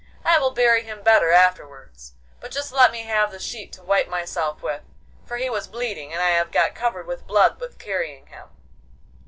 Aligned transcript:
I 0.25 0.39
will 0.39 0.49
bury 0.49 0.81
him 0.81 1.03
better 1.03 1.29
afterwards, 1.29 2.13
but 2.39 2.49
just 2.49 2.71
let 2.71 2.91
me 2.91 3.03
have 3.03 3.29
the 3.31 3.37
sheet 3.37 3.71
to 3.73 3.83
wipe 3.83 4.07
myself 4.07 4.63
with, 4.63 4.81
for 5.27 5.37
he 5.37 5.47
was 5.47 5.67
bleeding, 5.67 6.11
and 6.11 6.23
I 6.23 6.29
have 6.31 6.49
got 6.49 6.73
covered 6.73 7.05
with 7.05 7.27
blood 7.27 7.59
with 7.61 7.77
carrying 7.77 8.25
him. 8.25 8.47